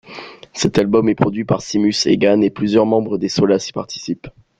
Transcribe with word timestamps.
Cet 0.53 0.79
album 0.79 1.09
est 1.09 1.13
produit 1.13 1.45
par 1.45 1.61
Séamus 1.61 1.93
Egan 2.07 2.41
et 2.41 2.49
plusieurs 2.49 2.87
membres 2.87 3.19
de 3.19 3.27
Solas 3.27 3.67
y 3.69 3.71
participent. 3.71 4.29